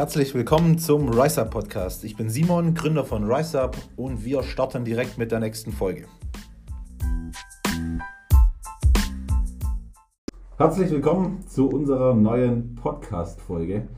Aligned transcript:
Herzlich 0.00 0.34
willkommen 0.34 0.78
zum 0.78 1.10
RiseUp 1.10 1.50
Podcast. 1.50 2.04
Ich 2.04 2.16
bin 2.16 2.30
Simon, 2.30 2.72
Gründer 2.72 3.04
von 3.04 3.30
RiseUp 3.30 3.76
und 3.96 4.24
wir 4.24 4.42
starten 4.42 4.82
direkt 4.82 5.18
mit 5.18 5.30
der 5.30 5.40
nächsten 5.40 5.72
Folge. 5.72 6.06
Herzlich 10.56 10.90
willkommen 10.90 11.46
zu 11.46 11.68
unserer 11.68 12.14
neuen 12.14 12.76
Podcast-Folge. 12.76 13.88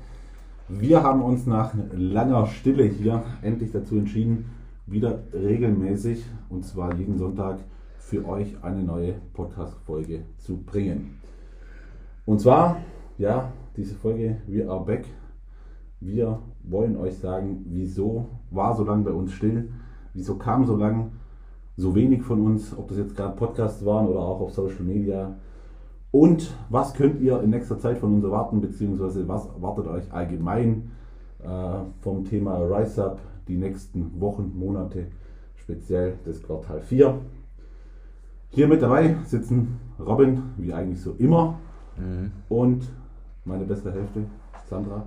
Wir 0.68 1.04
haben 1.04 1.22
uns 1.22 1.46
nach 1.46 1.72
langer 1.92 2.48
Stille 2.48 2.82
hier 2.82 3.22
endlich 3.40 3.70
dazu 3.70 3.96
entschieden, 3.96 4.50
wieder 4.86 5.20
regelmäßig 5.32 6.24
und 6.48 6.64
zwar 6.64 6.96
jeden 6.96 7.16
Sonntag 7.16 7.60
für 7.98 8.26
euch 8.26 8.56
eine 8.62 8.82
neue 8.82 9.14
Podcast-Folge 9.34 10.24
zu 10.38 10.56
bringen. 10.64 11.20
Und 12.26 12.40
zwar, 12.40 12.78
ja, 13.18 13.52
diese 13.76 13.94
Folge 13.94 14.38
We 14.48 14.68
Are 14.68 14.84
Back. 14.84 15.04
Wir 16.04 16.40
wollen 16.64 16.96
euch 16.96 17.16
sagen, 17.18 17.64
wieso 17.68 18.26
war 18.50 18.74
so 18.74 18.82
lange 18.82 19.04
bei 19.04 19.12
uns 19.12 19.32
still, 19.32 19.68
wieso 20.14 20.34
kam 20.36 20.66
so 20.66 20.76
lange 20.76 21.10
so 21.76 21.94
wenig 21.94 22.22
von 22.22 22.44
uns, 22.44 22.76
ob 22.76 22.88
das 22.88 22.98
jetzt 22.98 23.16
gerade 23.16 23.36
Podcasts 23.36 23.84
waren 23.84 24.08
oder 24.08 24.18
auch 24.18 24.40
auf 24.40 24.52
Social 24.52 24.82
Media. 24.82 25.36
Und 26.10 26.54
was 26.70 26.92
könnt 26.94 27.20
ihr 27.20 27.40
in 27.40 27.50
nächster 27.50 27.78
Zeit 27.78 27.98
von 27.98 28.14
uns 28.14 28.24
erwarten, 28.24 28.60
beziehungsweise 28.60 29.26
was 29.28 29.46
erwartet 29.46 29.86
euch 29.86 30.12
allgemein 30.12 30.90
äh, 31.42 31.78
vom 32.00 32.24
Thema 32.24 32.56
Rise 32.58 33.04
Up 33.04 33.20
die 33.46 33.56
nächsten 33.56 34.20
Wochen, 34.20 34.52
Monate, 34.54 35.06
speziell 35.54 36.18
das 36.24 36.42
Quartal 36.42 36.80
4. 36.80 37.18
Hier 38.48 38.66
mit 38.66 38.82
dabei 38.82 39.16
sitzen 39.24 39.78
Robin, 40.00 40.42
wie 40.56 40.72
eigentlich 40.72 41.00
so 41.00 41.14
immer, 41.18 41.60
mhm. 41.96 42.32
und 42.48 42.90
meine 43.44 43.64
beste 43.64 43.92
Hälfte, 43.92 44.24
Sandra. 44.68 45.06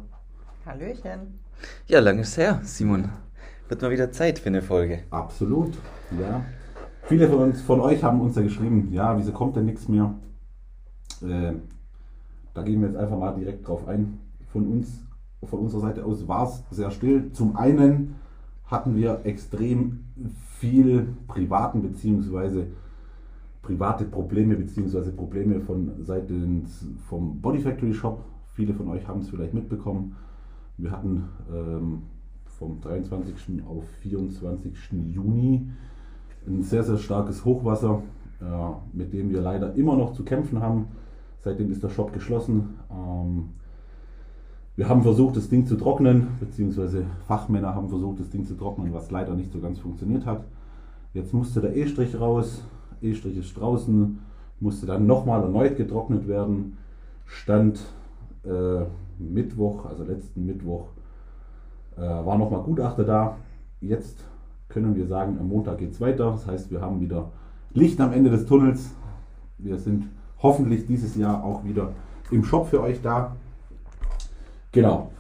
Hallöchen. 0.66 1.40
Ja, 1.86 2.00
lange 2.00 2.22
ist 2.22 2.38
her, 2.38 2.60
Simon. 2.64 3.10
Wird 3.70 3.84
mal 3.84 3.92
wieder 3.92 4.12
Zeit 4.12 4.40
für 4.40 4.50
eine 4.50 4.64
Folge. 4.64 5.04
Absolut, 5.12 5.78
ja. 6.20 6.44
Viele 7.04 7.30
von, 7.30 7.38
uns, 7.38 7.62
von 7.62 7.80
euch 7.82 8.04
haben 8.04 8.20
uns 8.20 8.36
ja 8.36 8.42
geschrieben, 8.42 8.92
ja, 8.92 9.16
wieso 9.16 9.32
kommt 9.32 9.56
denn 9.56 9.66
nichts 9.66 9.88
mehr? 9.88 10.16
Äh, 11.22 11.54
da 12.56 12.64
gehen 12.64 12.82
wir 12.82 12.88
jetzt 12.88 12.98
einfach 12.98 13.20
mal 13.20 13.36
direkt 13.36 13.68
drauf 13.68 13.88
ein. 13.88 14.20
Von 14.48 14.68
uns, 14.68 15.04
von 15.44 15.60
unserer 15.60 15.82
Seite 15.82 16.04
aus 16.04 16.28
war 16.28 16.48
es 16.48 16.64
sehr 16.72 16.90
still. 16.90 17.32
Zum 17.32 17.56
einen 17.58 18.16
hatten 18.66 18.96
wir 18.96 19.22
extrem 19.24 20.06
viel 20.58 21.10
privaten 21.28 21.84
bzw. 21.84 22.64
private 23.62 24.06
Probleme 24.06 24.56
bzw. 24.56 25.12
Probleme 25.12 25.62
von 25.62 26.04
Seiten 26.04 26.66
vom 27.08 27.40
Body 27.40 27.60
Factory 27.60 27.94
Shop. 27.94 28.26
Viele 28.54 28.74
von 28.74 28.88
euch 28.90 29.08
haben 29.08 29.22
es 29.22 29.30
vielleicht 29.30 29.54
mitbekommen. 29.54 30.16
Wir 30.78 30.92
hatten 30.92 31.30
ähm, 31.54 32.02
vom 32.46 32.82
23. 32.82 33.64
auf 33.66 33.86
24. 34.02 34.74
Juni 35.14 35.70
ein 36.48 36.64
sehr, 36.64 36.84
sehr 36.84 36.98
starkes 36.98 37.46
Hochwasser, 37.46 38.02
äh, 38.42 38.46
mit 38.94 39.14
dem 39.14 39.30
wir 39.30 39.42
leider 39.42 39.74
immer 39.76 39.96
noch 39.96 40.14
zu 40.14 40.24
kämpfen 40.24 40.62
haben. 40.62 40.88
Seitdem 41.42 41.72
ist 41.72 41.84
der 41.84 41.90
Shop 41.90 42.12
geschlossen. 42.12 42.76
Ähm, 42.92 43.50
wir 44.76 44.90
haben 44.90 45.04
versucht, 45.04 45.38
das 45.38 45.48
Ding 45.48 45.66
zu 45.66 45.78
trocknen, 45.78 46.28
beziehungsweise 46.40 47.06
Fachmänner 47.28 47.74
haben 47.74 47.88
versucht, 47.88 48.20
das 48.20 48.30
Ding 48.30 48.46
zu 48.46 48.56
trocknen, 48.56 48.94
was 48.94 49.10
leider 49.12 49.34
nicht 49.34 49.54
so 49.54 49.60
ganz 49.60 49.80
funktioniert 49.80 50.26
hat. 50.26 50.44
Jetzt 51.14 51.34
musste 51.34 51.62
der 51.62 51.78
E-Strich 51.78 52.20
raus, 52.20 52.64
E-Strich 53.02 53.38
ist 53.38 53.58
draußen, 53.58 54.20
musste 54.60 54.86
dann 54.86 55.08
nochmal 55.08 55.42
erneut 55.44 55.78
getrocknet 55.78 56.28
werden. 56.28 56.78
Stand 57.26 57.80
äh, 58.44 58.84
Mittwoch, 59.20 59.86
also 59.86 60.04
letzten 60.04 60.46
Mittwoch, 60.46 60.88
äh, 61.98 62.02
war 62.02 62.38
nochmal 62.38 62.64
Gutachter 62.64 63.04
da. 63.04 63.38
Jetzt 63.82 64.24
können 64.70 64.96
wir 64.96 65.08
sagen, 65.08 65.38
am 65.40 65.48
Montag 65.48 65.78
geht 65.78 65.92
es 65.92 66.02
weiter. 66.02 66.32
Das 66.32 66.48
heißt, 66.48 66.72
wir 66.72 66.82
haben 66.82 67.00
wieder 67.00 67.32
Licht 67.74 68.00
am 68.02 68.14
Ende 68.14 68.30
des 68.30 68.46
Tunnels. 68.46 68.92
Wir 69.58 69.78
sind 69.78 70.06
hoffentlich 70.42 70.86
dieses 70.86 71.16
Jahr 71.16 71.44
auch 71.44 71.64
wieder 71.64 71.92
im 72.32 72.44
Shop 72.44 72.68
für 72.68 72.82
euch 72.82 73.02
da. 73.02 73.36
Genau. 74.72 75.12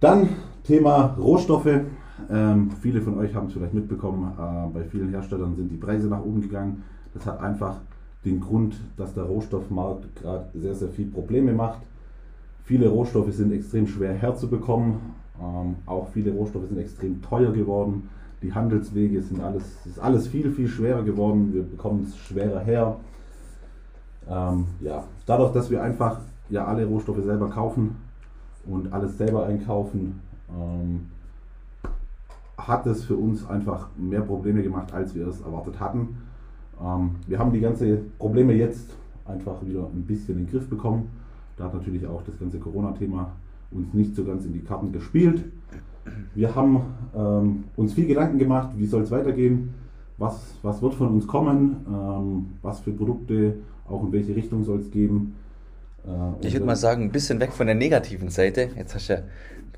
Dann 0.00 0.28
Thema 0.64 1.16
Rohstoffe. 1.18 1.80
Ähm, 2.30 2.70
viele 2.80 3.00
von 3.02 3.18
euch 3.18 3.34
haben 3.34 3.46
es 3.46 3.52
vielleicht 3.52 3.74
mitbekommen, 3.74 4.32
äh, 4.38 4.72
bei 4.72 4.84
vielen 4.84 5.10
Herstellern 5.10 5.54
sind 5.54 5.70
die 5.70 5.76
Preise 5.76 6.08
nach 6.08 6.24
oben 6.24 6.40
gegangen. 6.40 6.82
Das 7.14 7.26
hat 7.26 7.40
einfach 7.40 7.76
den 8.24 8.40
Grund, 8.40 8.74
dass 8.96 9.14
der 9.14 9.24
Rohstoffmarkt 9.24 10.16
gerade 10.16 10.46
sehr, 10.54 10.74
sehr 10.74 10.88
viel 10.88 11.06
Probleme 11.06 11.52
macht. 11.52 11.80
Viele 12.66 12.88
Rohstoffe 12.88 13.32
sind 13.32 13.52
extrem 13.52 13.86
schwer 13.86 14.12
herzubekommen. 14.12 14.96
Ähm, 15.40 15.76
auch 15.86 16.08
viele 16.08 16.32
Rohstoffe 16.32 16.66
sind 16.66 16.78
extrem 16.78 17.22
teuer 17.22 17.52
geworden. 17.52 18.08
Die 18.42 18.52
Handelswege 18.52 19.22
sind 19.22 19.40
alles, 19.40 19.62
ist 19.86 20.00
alles 20.00 20.26
viel, 20.26 20.50
viel 20.50 20.66
schwerer 20.66 21.04
geworden. 21.04 21.54
Wir 21.54 21.62
bekommen 21.62 22.08
es 22.08 22.18
schwerer 22.18 22.58
her. 22.58 22.96
Ähm, 24.28 24.66
ja, 24.80 25.04
dadurch, 25.26 25.52
dass 25.52 25.70
wir 25.70 25.80
einfach 25.80 26.18
ja 26.50 26.64
alle 26.64 26.84
Rohstoffe 26.86 27.22
selber 27.22 27.48
kaufen 27.50 27.94
und 28.66 28.92
alles 28.92 29.16
selber 29.16 29.46
einkaufen, 29.46 30.20
ähm, 30.50 31.06
hat 32.58 32.84
es 32.86 33.04
für 33.04 33.14
uns 33.14 33.48
einfach 33.48 33.90
mehr 33.96 34.22
Probleme 34.22 34.64
gemacht, 34.64 34.92
als 34.92 35.14
wir 35.14 35.28
es 35.28 35.40
erwartet 35.40 35.78
hatten. 35.78 36.16
Ähm, 36.82 37.10
wir 37.28 37.38
haben 37.38 37.52
die 37.52 37.60
ganzen 37.60 38.10
Probleme 38.18 38.54
jetzt 38.54 38.90
einfach 39.24 39.64
wieder 39.64 39.84
ein 39.84 40.02
bisschen 40.02 40.36
in 40.36 40.46
den 40.46 40.50
Griff 40.50 40.68
bekommen. 40.68 41.10
Da 41.56 41.64
hat 41.64 41.74
natürlich 41.74 42.06
auch 42.06 42.22
das 42.22 42.38
ganze 42.38 42.58
Corona-Thema 42.58 43.32
uns 43.70 43.92
nicht 43.94 44.14
so 44.14 44.24
ganz 44.24 44.44
in 44.44 44.52
die 44.52 44.60
Karten 44.60 44.92
gespielt. 44.92 45.44
Wir 46.34 46.54
haben 46.54 46.80
ähm, 47.16 47.64
uns 47.76 47.94
viel 47.94 48.06
Gedanken 48.06 48.38
gemacht, 48.38 48.70
wie 48.76 48.86
soll 48.86 49.02
es 49.02 49.10
weitergehen, 49.10 49.74
was, 50.18 50.38
was 50.62 50.80
wird 50.82 50.94
von 50.94 51.08
uns 51.08 51.26
kommen, 51.26 51.84
ähm, 51.88 52.46
was 52.62 52.80
für 52.80 52.92
Produkte, 52.92 53.54
auch 53.88 54.02
in 54.04 54.12
welche 54.12 54.36
Richtung 54.36 54.64
soll 54.64 54.80
es 54.80 54.90
gehen. 54.90 55.34
Äh, 56.06 56.46
ich 56.46 56.52
würde 56.52 56.66
mal 56.66 56.76
sagen, 56.76 57.04
ein 57.04 57.12
bisschen 57.12 57.40
weg 57.40 57.52
von 57.52 57.66
der 57.66 57.74
negativen 57.74 58.28
Seite. 58.28 58.68
Jetzt 58.76 58.94
hast 58.94 59.08
du 59.08 59.14
ja 59.14 59.20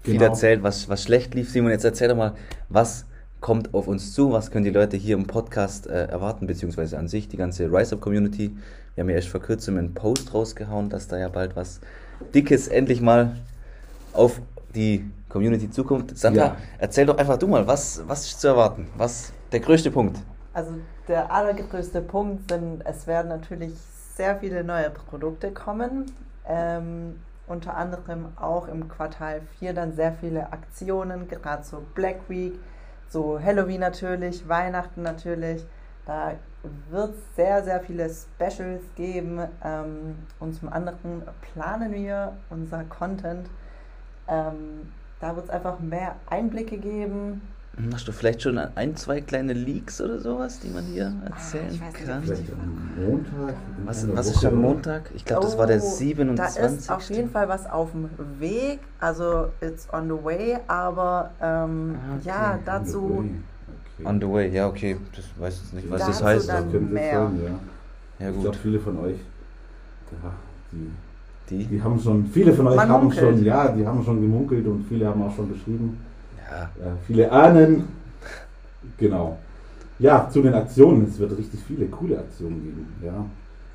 viel 0.02 0.14
genau. 0.14 0.26
erzählt, 0.26 0.62
was, 0.62 0.88
was 0.88 1.02
schlecht 1.02 1.34
lief. 1.34 1.50
Simon, 1.50 1.70
jetzt 1.70 1.84
erzähl 1.84 2.08
doch 2.08 2.16
mal, 2.16 2.34
was 2.68 3.06
kommt 3.40 3.74
auf 3.74 3.88
uns 3.88 4.12
zu? 4.12 4.32
Was 4.32 4.50
können 4.50 4.64
die 4.64 4.70
Leute 4.70 4.96
hier 4.96 5.16
im 5.16 5.26
Podcast 5.26 5.86
äh, 5.86 6.06
erwarten, 6.06 6.46
beziehungsweise 6.46 6.98
an 6.98 7.08
sich, 7.08 7.28
die 7.28 7.36
ganze 7.36 7.70
Rise-Up-Community? 7.70 8.56
Wir 8.94 9.02
haben 9.02 9.10
ja 9.10 9.16
erst 9.16 9.28
vor 9.28 9.40
kurzem 9.40 9.78
einen 9.78 9.94
Post 9.94 10.34
rausgehauen, 10.34 10.90
dass 10.90 11.08
da 11.08 11.18
ja 11.18 11.28
bald 11.28 11.54
was 11.56 11.80
Dickes 12.34 12.68
endlich 12.68 13.00
mal 13.00 13.36
auf 14.12 14.40
die 14.74 15.08
Community 15.28 15.70
zukommt. 15.70 16.18
Sandra, 16.18 16.44
ja. 16.44 16.56
erzähl 16.78 17.06
doch 17.06 17.18
einfach 17.18 17.36
du 17.38 17.46
mal, 17.46 17.66
was, 17.66 18.02
was 18.06 18.26
ist 18.26 18.40
zu 18.40 18.48
erwarten? 18.48 18.88
Was 18.96 19.32
der 19.52 19.60
größte 19.60 19.90
Punkt? 19.90 20.18
Also 20.52 20.72
der 21.06 21.30
allergrößte 21.30 22.00
Punkt 22.02 22.50
sind, 22.50 22.84
es 22.84 23.06
werden 23.06 23.28
natürlich 23.28 23.72
sehr 24.16 24.36
viele 24.36 24.64
neue 24.64 24.90
Produkte 24.90 25.52
kommen. 25.52 26.06
Ähm, 26.46 27.20
unter 27.46 27.76
anderem 27.76 28.26
auch 28.36 28.68
im 28.68 28.88
Quartal 28.88 29.40
4 29.58 29.72
dann 29.72 29.92
sehr 29.92 30.12
viele 30.12 30.52
Aktionen, 30.52 31.28
gerade 31.28 31.62
so 31.62 31.82
Black 31.94 32.28
Week, 32.28 32.58
so 33.08 33.40
Halloween 33.40 33.80
natürlich, 33.80 34.48
Weihnachten 34.48 35.02
natürlich. 35.02 35.64
Da 36.06 36.34
wird 36.90 37.10
es 37.10 37.36
sehr, 37.36 37.62
sehr 37.64 37.80
viele 37.80 38.08
Specials 38.08 38.82
geben. 38.96 39.40
Ähm, 39.64 40.16
und 40.40 40.54
zum 40.54 40.72
anderen 40.72 41.22
planen 41.52 41.92
wir 41.92 42.36
unser 42.50 42.84
Content. 42.84 43.48
Ähm, 44.26 44.92
da 45.20 45.34
wird 45.34 45.46
es 45.46 45.50
einfach 45.50 45.80
mehr 45.80 46.16
Einblicke 46.28 46.78
geben 46.78 47.42
Hast 47.92 48.08
du 48.08 48.12
vielleicht 48.12 48.42
schon 48.42 48.58
ein, 48.58 48.96
zwei 48.96 49.20
kleine 49.20 49.52
Leaks 49.52 50.00
oder 50.00 50.18
sowas, 50.18 50.58
die 50.60 50.68
man 50.68 50.84
hier 50.84 51.12
erzählen 51.24 51.80
ah, 51.80 51.92
kann? 51.92 52.22
Vielleicht 52.22 52.52
am 52.52 53.06
Montag. 53.06 53.54
Was, 53.84 54.16
was 54.16 54.26
ist 54.28 54.44
am 54.44 54.56
Montag? 54.56 55.10
Ich 55.14 55.24
glaube, 55.24 55.44
das 55.44 55.56
war 55.56 55.66
der 55.66 55.80
27. 55.80 56.60
Da 56.60 56.66
ist 56.66 56.90
auf 56.90 57.08
jeden 57.10 57.30
Fall 57.30 57.48
was 57.48 57.70
auf 57.70 57.92
dem 57.92 58.10
Weg. 58.40 58.80
Also, 58.98 59.48
it's 59.60 59.86
on 59.92 60.08
the 60.08 60.24
way. 60.24 60.58
Aber 60.66 61.30
ähm, 61.40 61.96
ah, 61.96 62.16
okay. 62.16 62.28
ja, 62.28 62.58
dazu. 62.64 62.98
On 62.98 63.24
the, 63.24 64.00
okay. 64.00 64.08
on 64.08 64.20
the 64.20 64.28
way, 64.28 64.48
ja, 64.50 64.66
okay. 64.66 64.96
Das 65.14 65.24
weiß 65.38 65.62
ich 65.66 65.72
nicht, 65.74 65.90
was 65.90 66.04
das 66.04 66.22
heißt. 66.22 66.48
Das 66.48 66.60
könnte 66.62 66.80
mehr. 66.80 67.26
Sein, 67.28 67.40
ja. 67.44 68.24
ja, 68.24 68.30
gut. 68.30 68.36
Ich 68.36 68.42
glaube, 68.42 68.58
viele 68.58 68.80
von 68.80 68.98
euch. 68.98 69.18
Ja, 70.10 70.32
die 70.72 70.90
die? 71.50 71.64
Die 71.64 71.82
haben 71.82 71.98
schon, 71.98 72.26
viele 72.26 72.52
von 72.52 72.66
euch 72.68 72.76
Man 72.76 72.88
haben 72.88 73.04
munkelt. 73.04 73.20
schon, 73.20 73.44
ja, 73.44 73.68
die 73.68 73.86
haben 73.86 74.04
schon 74.04 74.20
gemunkelt 74.20 74.66
und 74.66 74.84
viele 74.88 75.06
haben 75.06 75.22
auch 75.22 75.34
schon 75.34 75.52
geschrieben. 75.52 75.98
Ja. 76.50 76.64
Äh, 76.64 76.96
viele 77.06 77.30
ahnen. 77.30 77.84
Genau. 78.96 79.38
Ja, 79.98 80.28
zu 80.30 80.42
den 80.42 80.54
Aktionen. 80.54 81.08
Es 81.08 81.18
wird 81.18 81.36
richtig 81.36 81.60
viele 81.66 81.86
coole 81.86 82.18
Aktionen 82.18 82.62
geben. 82.62 82.86
Ja. 83.04 83.24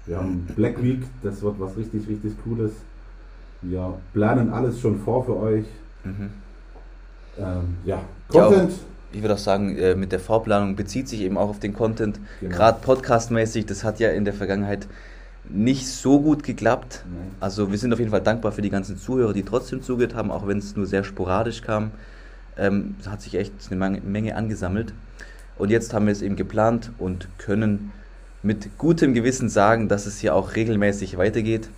Wir 0.05 0.17
haben 0.17 0.45
Black 0.55 0.81
Week, 0.83 1.01
das 1.21 1.41
wird 1.41 1.55
was 1.59 1.77
richtig, 1.77 2.07
richtig 2.07 2.33
Cooles. 2.43 2.71
Wir 3.61 3.93
planen 4.13 4.51
alles 4.51 4.79
schon 4.79 4.99
vor 4.99 5.23
für 5.23 5.37
euch. 5.37 5.65
Mhm. 6.03 6.29
Ähm, 7.39 7.77
ja, 7.85 8.01
Content. 8.27 8.71
Ja, 8.71 8.77
ich 9.13 9.21
würde 9.21 9.35
auch 9.35 9.39
sagen, 9.39 9.77
äh, 9.77 9.95
mit 9.95 10.11
der 10.11 10.19
Vorplanung 10.19 10.75
bezieht 10.75 11.07
sich 11.07 11.21
eben 11.21 11.37
auch 11.37 11.49
auf 11.49 11.59
den 11.59 11.73
Content. 11.73 12.19
Genau. 12.41 12.55
Gerade 12.55 12.79
podcastmäßig, 12.81 13.65
das 13.65 13.83
hat 13.83 13.99
ja 13.99 14.09
in 14.09 14.25
der 14.25 14.33
Vergangenheit 14.33 14.87
nicht 15.49 15.87
so 15.87 16.19
gut 16.19 16.43
geklappt. 16.43 17.05
Nein. 17.05 17.31
Also 17.39 17.71
wir 17.71 17.77
sind 17.77 17.93
auf 17.93 17.99
jeden 17.99 18.11
Fall 18.11 18.21
dankbar 18.21 18.51
für 18.51 18.61
die 18.61 18.69
ganzen 18.69 18.97
Zuhörer, 18.97 19.33
die 19.33 19.43
trotzdem 19.43 19.81
zugehört 19.81 20.15
haben, 20.15 20.31
auch 20.31 20.47
wenn 20.47 20.57
es 20.57 20.75
nur 20.75 20.85
sehr 20.85 21.03
sporadisch 21.03 21.61
kam. 21.61 21.91
Ähm, 22.57 22.95
es 22.99 23.07
hat 23.07 23.21
sich 23.21 23.35
echt 23.35 23.53
eine 23.71 24.01
Menge, 24.01 24.35
angesammelt. 24.35 24.93
Und 25.57 25.69
jetzt 25.69 25.93
haben 25.93 26.05
wir 26.05 26.11
es 26.11 26.21
eben 26.21 26.35
geplant 26.35 26.91
und 26.97 27.27
können 27.37 27.91
mit 28.41 28.77
gutem 28.77 29.13
Gewissen 29.13 29.49
sagen, 29.49 29.87
dass 29.87 30.05
es 30.05 30.19
hier 30.19 30.35
auch 30.35 30.55
regelmäßig 30.55 31.17
weitergeht. 31.17 31.69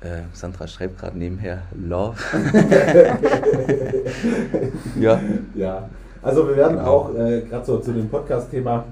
Äh, 0.00 0.22
Sandra 0.32 0.68
schreibt 0.68 0.98
gerade 0.98 1.18
nebenher 1.18 1.62
Love. 1.74 2.16
ja. 5.00 5.20
Ja. 5.54 5.88
Also 6.22 6.48
wir 6.48 6.56
werden 6.56 6.78
auch, 6.78 7.14
äh, 7.14 7.42
gerade 7.42 7.64
so 7.64 7.78
zu 7.78 7.92
dem 7.92 8.08
Podcast-Thema, 8.08 8.84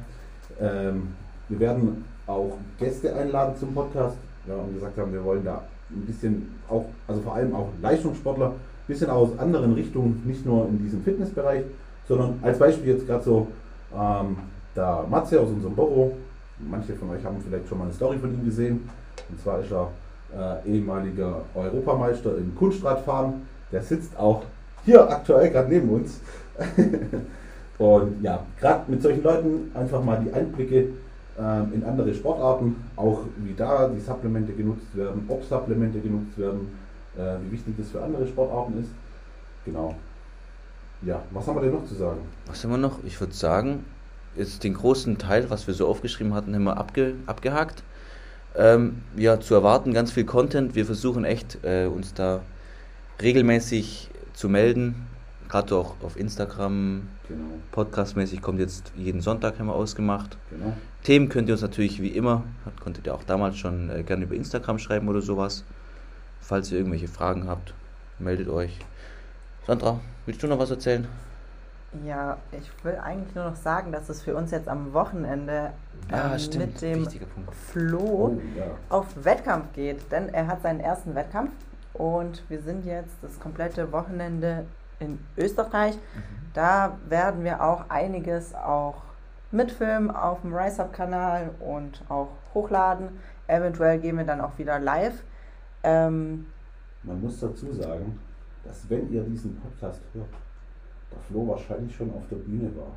ähm, 0.60 1.14
wir 1.48 1.60
werden 1.60 2.04
auch 2.26 2.58
Gäste 2.78 3.14
einladen 3.14 3.54
zum 3.58 3.72
Podcast. 3.74 4.16
Ja, 4.48 4.54
und 4.54 4.74
gesagt 4.74 4.96
haben, 4.98 5.12
wir 5.12 5.24
wollen 5.24 5.44
da 5.44 5.62
ein 5.90 6.06
bisschen 6.06 6.54
auch, 6.68 6.86
also 7.08 7.20
vor 7.22 7.34
allem 7.34 7.54
auch 7.54 7.68
Leistungssportler, 7.82 8.52
bisschen 8.86 9.10
aus 9.10 9.38
anderen 9.38 9.74
Richtungen, 9.74 10.22
nicht 10.26 10.44
nur 10.46 10.68
in 10.68 10.78
diesem 10.78 11.02
Fitnessbereich, 11.02 11.62
sondern 12.08 12.38
als 12.42 12.58
Beispiel 12.58 12.94
jetzt 12.94 13.06
gerade 13.06 13.24
so 13.24 13.48
ähm, 13.94 14.36
da 14.74 15.04
Matze 15.08 15.40
aus 15.40 15.48
unserem 15.48 15.74
Büro. 15.74 16.16
Manche 16.58 16.94
von 16.94 17.10
euch 17.10 17.24
haben 17.24 17.36
vielleicht 17.46 17.68
schon 17.68 17.78
mal 17.78 17.84
eine 17.84 17.92
Story 17.92 18.18
von 18.18 18.32
ihm 18.32 18.44
gesehen. 18.44 18.88
Und 19.28 19.40
zwar 19.42 19.60
ist 19.60 19.72
er 19.72 19.90
äh, 20.64 20.70
ehemaliger 20.70 21.42
Europameister 21.54 22.36
im 22.36 22.54
Kunstradfahren. 22.56 23.46
Der 23.72 23.82
sitzt 23.82 24.16
auch 24.18 24.42
hier 24.84 25.08
aktuell 25.10 25.50
gerade 25.50 25.68
neben 25.68 25.88
uns. 25.90 26.20
und 27.78 28.22
ja, 28.22 28.40
gerade 28.60 28.90
mit 28.90 29.02
solchen 29.02 29.22
Leuten 29.22 29.70
einfach 29.74 30.02
mal 30.02 30.22
die 30.24 30.32
Einblicke 30.32 30.88
ähm, 31.38 31.72
in 31.74 31.84
andere 31.84 32.14
Sportarten, 32.14 32.76
auch 32.96 33.20
wie 33.38 33.54
da 33.54 33.88
die 33.88 34.00
Supplemente 34.00 34.52
genutzt 34.52 34.94
werden, 34.94 35.24
ob 35.28 35.44
Supplemente 35.44 35.98
genutzt 36.00 36.38
werden, 36.38 36.68
äh, 37.16 37.36
wie 37.44 37.52
wichtig 37.52 37.74
das 37.78 37.90
für 37.90 38.02
andere 38.02 38.26
Sportarten 38.26 38.80
ist. 38.80 38.90
Genau. 39.64 39.94
Ja, 41.02 41.22
was 41.30 41.46
haben 41.46 41.56
wir 41.56 41.62
denn 41.62 41.72
noch 41.72 41.86
zu 41.86 41.94
sagen? 41.94 42.20
Was 42.46 42.64
haben 42.64 42.70
wir 42.70 42.78
noch? 42.78 43.04
Ich 43.04 43.20
würde 43.20 43.34
sagen, 43.34 43.84
jetzt 44.36 44.64
den 44.64 44.74
großen 44.74 45.18
Teil, 45.18 45.50
was 45.50 45.66
wir 45.66 45.74
so 45.74 45.86
aufgeschrieben 45.86 46.34
hatten, 46.34 46.54
haben 46.54 46.64
wir 46.64 46.76
abge, 46.76 47.14
abgehakt. 47.26 47.82
Ähm, 48.56 49.02
ja, 49.16 49.38
zu 49.38 49.54
erwarten 49.54 49.92
ganz 49.92 50.12
viel 50.12 50.24
Content. 50.24 50.74
Wir 50.74 50.86
versuchen 50.86 51.24
echt, 51.24 51.58
äh, 51.62 51.86
uns 51.86 52.14
da 52.14 52.40
regelmäßig 53.20 54.10
zu 54.32 54.48
melden. 54.48 55.06
Gerade 55.48 55.76
auch 55.76 55.94
auf 56.02 56.16
Instagram, 56.16 57.08
genau. 57.28 57.44
podcastmäßig 57.70 58.42
kommt 58.42 58.58
jetzt 58.58 58.92
jeden 58.96 59.20
Sonntag, 59.20 59.58
haben 59.58 59.66
wir 59.66 59.74
ausgemacht. 59.74 60.36
Genau. 60.50 60.76
Themen 61.04 61.28
könnt 61.28 61.48
ihr 61.48 61.54
uns 61.54 61.62
natürlich 61.62 62.02
wie 62.02 62.08
immer, 62.08 62.42
konntet 62.82 63.06
ihr 63.06 63.14
auch 63.14 63.22
damals 63.22 63.56
schon 63.58 63.90
äh, 63.90 64.02
gerne 64.02 64.24
über 64.24 64.34
Instagram 64.34 64.78
schreiben 64.78 65.08
oder 65.08 65.22
sowas. 65.22 65.64
Falls 66.40 66.70
ihr 66.70 66.78
irgendwelche 66.78 67.08
Fragen 67.08 67.48
habt, 67.48 67.74
meldet 68.18 68.48
euch. 68.48 68.78
Sandra, 69.66 70.00
willst 70.26 70.42
du 70.42 70.46
noch 70.46 70.58
was 70.58 70.70
erzählen? 70.70 71.08
Ja, 72.04 72.36
ich 72.52 72.70
will 72.84 72.96
eigentlich 72.96 73.34
nur 73.34 73.44
noch 73.44 73.56
sagen, 73.56 73.92
dass 73.92 74.08
es 74.08 74.22
für 74.22 74.36
uns 74.36 74.50
jetzt 74.50 74.68
am 74.68 74.92
Wochenende 74.92 75.72
ähm, 76.12 76.38
stimmt, 76.38 76.82
mit 76.82 76.82
dem 76.82 77.08
Flo 77.72 77.98
oh, 77.98 78.40
ja. 78.56 78.64
auf 78.88 79.06
Wettkampf 79.24 79.72
geht. 79.72 80.10
Denn 80.12 80.32
er 80.32 80.46
hat 80.46 80.62
seinen 80.62 80.80
ersten 80.80 81.14
Wettkampf 81.14 81.52
und 81.94 82.42
wir 82.48 82.60
sind 82.60 82.84
jetzt 82.84 83.14
das 83.22 83.40
komplette 83.40 83.90
Wochenende 83.92 84.66
in 84.98 85.18
Österreich. 85.36 85.94
Mhm. 85.96 86.00
Da 86.54 86.96
werden 87.08 87.44
wir 87.44 87.62
auch 87.62 87.88
einiges 87.88 88.54
auch 88.54 89.02
mitfilmen 89.50 90.10
auf 90.10 90.40
dem 90.42 90.54
RiseUp-Kanal 90.54 91.50
und 91.60 92.02
auch 92.08 92.28
hochladen. 92.54 93.20
Eventuell 93.46 93.98
gehen 93.98 94.16
wir 94.16 94.24
dann 94.24 94.40
auch 94.40 94.58
wieder 94.58 94.78
live. 94.78 95.22
Ähm, 95.86 96.46
Man 97.04 97.20
muss 97.20 97.38
dazu 97.38 97.72
sagen, 97.72 98.18
dass 98.64 98.90
wenn 98.90 99.08
ihr 99.12 99.22
diesen 99.22 99.56
Podcast 99.56 100.02
hört, 100.12 100.26
der 101.12 101.20
Flo 101.20 101.46
wahrscheinlich 101.46 101.94
schon 101.94 102.12
auf 102.12 102.26
der 102.28 102.36
Bühne 102.36 102.70
war. 102.76 102.92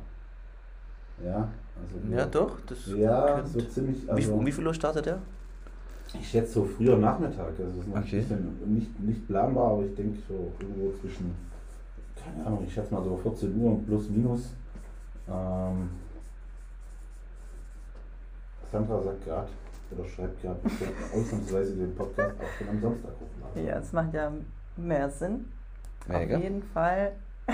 Ja, 1.24 1.48
also 1.80 2.14
ja 2.16 2.26
doch. 2.26 2.58
Das 2.66 2.86
ja, 2.86 3.46
so 3.46 3.60
ziemlich. 3.60 4.10
Also, 4.10 4.28
wie, 4.28 4.32
um 4.32 4.44
wie 4.44 4.50
viel 4.52 4.66
Uhr 4.66 4.74
startet 4.74 5.06
er? 5.06 5.18
Ich 6.12 6.28
schätze 6.28 6.54
so 6.54 6.64
früher 6.64 6.96
Nachmittag. 6.96 7.50
Also 7.50 7.62
das 7.62 7.76
ist 7.76 7.88
okay. 7.88 7.98
ein 7.98 8.02
bisschen 8.02 8.74
nicht, 8.74 9.00
nicht 9.00 9.26
planbar, 9.28 9.72
aber 9.72 9.84
ich 9.84 9.94
denke 9.94 10.18
so 10.26 10.52
irgendwo 10.58 10.92
zwischen, 10.98 11.32
keine 12.16 12.44
Ahnung, 12.44 12.64
ich 12.66 12.74
schätze 12.74 12.92
mal 12.92 13.04
so 13.04 13.16
14 13.16 13.56
Uhr 13.60 13.80
plus 13.86 14.08
minus. 14.08 14.52
Ähm, 15.28 15.90
Sandra 18.72 19.00
sagt 19.00 19.24
gerade, 19.24 19.48
oder 19.92 20.08
schreibt 20.08 20.42
gerade, 20.42 20.60
ich 20.64 20.80
werde 20.80 20.94
ausnahmsweise 21.14 21.76
den 21.76 21.94
Podcast 21.94 22.34
auch 22.40 22.58
schon 22.58 22.68
am 22.68 22.80
Samstag 22.80 23.12
hochladen. 23.12 23.66
Ja, 23.66 23.78
es 23.78 23.92
macht 23.92 24.14
ja 24.14 24.32
mehr 24.76 25.10
Sinn. 25.10 25.52
Mega. 26.06 26.36
Auf 26.36 26.42
jeden 26.42 26.62
Fall 26.62 27.12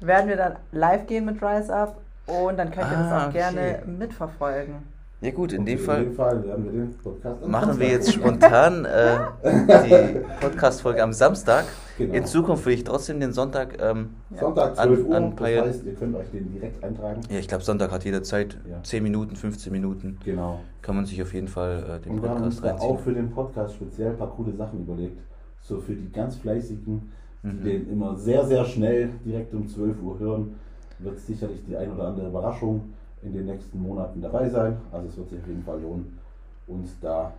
werden 0.00 0.28
wir 0.28 0.36
dann 0.36 0.56
live 0.72 1.06
gehen 1.06 1.24
mit 1.24 1.42
Rise 1.42 1.74
Up 1.74 2.00
und 2.26 2.56
dann 2.56 2.70
könnt 2.70 2.90
ihr 2.90 2.98
ah, 2.98 3.02
das 3.02 3.22
auch 3.22 3.28
okay. 3.28 3.38
gerne 3.38 3.82
mitverfolgen. 3.86 4.74
Ja 5.22 5.30
gut, 5.30 5.52
in 5.52 5.64
dem 5.64 5.78
in 5.78 5.84
Fall, 5.84 6.10
Fall 6.10 6.42
wir 6.42 7.46
machen 7.46 7.78
wir 7.78 7.88
jetzt 7.88 8.12
spontan 8.12 8.84
äh, 8.84 9.18
die 9.44 10.18
Podcast-Folge 10.40 11.00
am 11.00 11.12
Samstag. 11.12 11.64
Genau. 11.96 12.12
In 12.12 12.26
Zukunft 12.26 12.66
will 12.66 12.72
ich 12.72 12.82
trotzdem 12.82 13.20
den 13.20 13.32
Sonntag 13.32 13.80
ähm, 13.80 14.10
Sonntag 14.36 14.74
12 14.74 15.06
Uhr, 15.06 15.14
anpeilen. 15.14 15.64
das 15.64 15.76
heißt, 15.76 15.86
ihr 15.86 15.94
könnt 15.94 16.16
euch 16.16 16.28
den 16.32 16.50
direkt 16.52 16.82
eintragen. 16.82 17.20
Ja, 17.30 17.38
ich 17.38 17.46
glaube 17.46 17.62
Sonntag 17.62 17.92
hat 17.92 18.04
jeder 18.04 18.24
Zeit, 18.24 18.58
ja. 18.68 18.82
10 18.82 19.00
Minuten, 19.00 19.36
15 19.36 19.70
Minuten. 19.70 20.18
Genau. 20.24 20.58
Kann 20.80 20.96
man 20.96 21.06
sich 21.06 21.22
auf 21.22 21.32
jeden 21.32 21.46
Fall 21.46 21.84
äh, 21.84 22.00
den 22.00 22.14
Und 22.14 22.20
Podcast 22.22 22.60
wir 22.64 22.70
haben 22.70 22.76
uns 22.76 22.82
auch 22.82 22.98
für 22.98 23.12
den 23.12 23.30
Podcast 23.30 23.74
speziell 23.76 24.10
ein 24.10 24.18
paar 24.18 24.30
coole 24.30 24.52
Sachen 24.56 24.80
überlegt. 24.80 25.20
So 25.60 25.78
für 25.78 25.94
die 25.94 26.10
ganz 26.10 26.34
Fleißigen, 26.34 27.12
die 27.44 27.46
mhm. 27.46 27.62
den 27.62 27.92
immer 27.92 28.16
sehr, 28.16 28.44
sehr 28.44 28.64
schnell 28.64 29.10
direkt 29.24 29.54
um 29.54 29.68
12 29.68 30.02
Uhr 30.02 30.18
hören, 30.18 30.56
wird 30.98 31.20
sicherlich 31.20 31.64
die 31.64 31.76
ein 31.76 31.92
oder 31.92 32.08
andere 32.08 32.26
Überraschung 32.26 32.92
in 33.22 33.32
den 33.32 33.46
nächsten 33.46 33.80
Monaten 33.80 34.20
dabei 34.20 34.48
sein. 34.48 34.76
Also 34.90 35.08
es 35.08 35.16
wird 35.16 35.30
sich 35.30 35.38
auf 35.40 35.46
jeden 35.46 35.64
Fall 35.64 35.80
lohnen, 35.80 36.18
uns 36.66 36.98
da 37.00 37.32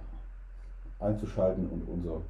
einzuschalten 1.00 1.68
und 1.70 1.88
unser 1.88 2.22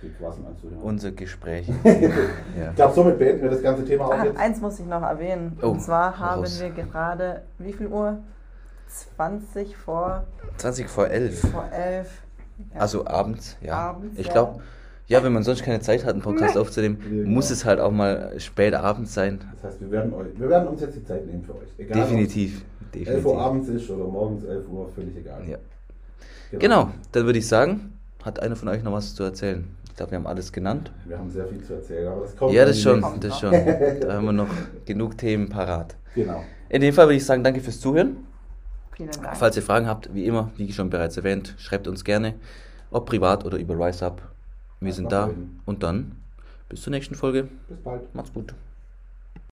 Gequassen 0.00 0.46
anzuhören. 0.46 0.82
Unser 0.82 1.12
Gespräch. 1.12 1.68
ja. 1.84 2.70
Ich 2.70 2.76
glaube, 2.76 2.94
somit 2.94 3.18
beenden 3.18 3.42
wir 3.42 3.50
das 3.50 3.62
ganze 3.62 3.84
Thema 3.84 4.06
auch 4.06 4.24
jetzt. 4.24 4.38
Eins 4.38 4.60
muss 4.60 4.78
ich 4.78 4.86
noch 4.86 5.02
erwähnen. 5.02 5.58
Oh, 5.62 5.68
und 5.68 5.80
zwar 5.80 6.18
haben 6.18 6.40
raus. 6.40 6.60
wir 6.60 6.70
gerade, 6.70 7.42
wie 7.58 7.72
viel 7.72 7.88
Uhr? 7.88 8.18
20 9.16 9.76
vor... 9.76 10.24
20 10.58 10.88
vor 10.88 11.08
11. 11.08 11.40
Vor 11.50 11.68
11. 11.72 12.22
Ja. 12.72 12.80
Also 12.80 13.06
abends, 13.06 13.56
ja. 13.60 13.74
Abends, 13.74 14.18
ich 14.18 14.30
glaube, 14.30 14.58
ja, 14.58 14.62
wenn 15.08 15.32
man 15.32 15.42
sonst 15.42 15.62
keine 15.62 15.80
Zeit 15.80 16.04
hat, 16.04 16.14
einen 16.14 16.22
Podcast 16.22 16.56
aufzunehmen, 16.56 16.98
ja, 17.10 17.28
muss 17.28 17.50
es 17.50 17.64
halt 17.64 17.78
auch 17.78 17.90
mal 17.90 18.38
spät 18.38 18.74
abends 18.74 19.14
sein. 19.14 19.40
Das 19.54 19.64
heißt, 19.64 19.80
wir 19.80 19.90
werden, 19.90 20.12
euch, 20.14 20.28
wir 20.36 20.48
werden 20.48 20.68
uns 20.68 20.80
jetzt 20.80 20.96
die 20.96 21.04
Zeit 21.04 21.26
nehmen 21.26 21.42
für 21.42 21.54
euch. 21.54 21.68
Egal, 21.78 22.00
definitiv. 22.00 22.64
definitiv. 22.92 23.14
11 23.14 23.26
Uhr 23.26 23.38
abends 23.40 23.68
ist 23.68 23.90
oder 23.90 24.04
morgens 24.04 24.44
11 24.44 24.68
Uhr, 24.68 24.88
völlig 24.94 25.16
egal. 25.16 25.42
Ja. 25.46 25.58
Genau. 26.50 26.60
genau, 26.60 26.90
dann 27.12 27.26
würde 27.26 27.38
ich 27.38 27.48
sagen, 27.48 27.92
hat 28.24 28.40
einer 28.40 28.56
von 28.56 28.68
euch 28.68 28.82
noch 28.82 28.92
was 28.92 29.14
zu 29.14 29.22
erzählen? 29.24 29.64
Ich 29.84 29.96
glaube, 29.96 30.12
wir 30.12 30.18
haben 30.18 30.26
alles 30.26 30.52
genannt. 30.52 30.90
Wir 31.04 31.18
haben 31.18 31.30
sehr 31.30 31.46
viel 31.46 31.62
zu 31.62 31.74
erzählen, 31.74 32.08
aber 32.08 32.22
das 32.22 32.36
kommt. 32.36 32.52
Ja, 32.52 32.64
das 32.64 32.80
schon, 32.80 33.04
das 33.20 33.38
schon. 33.38 33.52
da 34.00 34.14
haben 34.14 34.24
wir 34.24 34.32
noch 34.32 34.48
genug 34.84 35.18
Themen 35.18 35.48
parat. 35.48 35.96
Genau. 36.14 36.42
In 36.68 36.80
dem 36.80 36.92
Fall 36.92 37.06
würde 37.06 37.16
ich 37.16 37.24
sagen, 37.24 37.44
danke 37.44 37.60
fürs 37.60 37.78
Zuhören. 37.80 38.16
Vielen 38.96 39.10
Dank. 39.10 39.36
Falls 39.36 39.56
ihr 39.56 39.62
Fragen 39.62 39.86
habt, 39.86 40.12
wie 40.14 40.24
immer, 40.24 40.50
wie 40.56 40.72
schon 40.72 40.90
bereits 40.90 41.16
erwähnt, 41.16 41.54
schreibt 41.58 41.86
uns 41.86 42.04
gerne, 42.04 42.34
ob 42.90 43.06
privat 43.06 43.44
oder 43.44 43.58
über 43.58 43.78
RiseUp. 43.78 44.22
Wir 44.84 44.92
sind 44.92 45.10
da 45.10 45.30
und 45.64 45.82
dann 45.82 46.12
bis 46.68 46.82
zur 46.82 46.90
nächsten 46.90 47.14
Folge. 47.14 47.48
Bis 47.68 47.78
bald. 47.78 48.14
Macht's 48.14 48.32
gut. 48.32 48.54